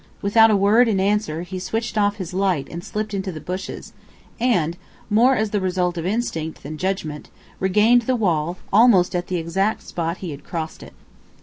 Without 0.23 0.49
a 0.49 0.55
word 0.55 0.87
in 0.87 0.99
answer, 0.99 1.43
he 1.43 1.59
switched 1.59 1.95
off 1.95 2.15
his 2.15 2.33
light 2.33 2.67
and 2.71 2.83
slipped 2.83 3.13
into 3.13 3.31
the 3.31 3.39
bushes, 3.39 3.93
and, 4.39 4.75
more 5.11 5.35
as 5.35 5.51
the 5.51 5.61
result 5.61 5.95
of 5.95 6.07
instinct 6.07 6.63
than 6.63 6.75
judgment, 6.79 7.29
regained 7.59 8.01
the 8.07 8.15
wall, 8.15 8.57
at 8.57 8.57
almost 8.73 9.11
the 9.11 9.37
exact 9.37 9.83
spot 9.83 10.17
he 10.17 10.31
had 10.31 10.43
crossed 10.43 10.81
it. 10.81 10.93